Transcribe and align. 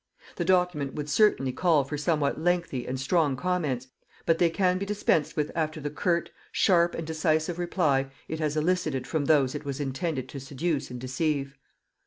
The 0.37 0.45
document 0.45 0.95
would 0.95 1.11
certainly 1.11 1.51
call 1.51 1.83
for 1.83 1.95
somewhat 1.95 2.41
lengthy 2.41 2.87
and 2.87 2.99
strong 2.99 3.37
comments, 3.37 3.85
but 4.25 4.39
they 4.39 4.49
can 4.49 4.79
be 4.79 4.85
dispensed 4.87 5.35
with 5.37 5.51
after 5.53 5.79
the 5.79 5.91
curt, 5.91 6.31
sharp 6.51 6.95
and 6.95 7.05
decisive 7.05 7.59
reply 7.59 8.07
it 8.27 8.39
has 8.39 8.57
elicited 8.57 9.05
from 9.05 9.25
those 9.25 9.53
it 9.53 9.63
was 9.63 9.79
intended 9.79 10.27
to 10.29 10.39
seduce 10.39 10.89
and 10.89 10.99
deceive. 10.99 11.55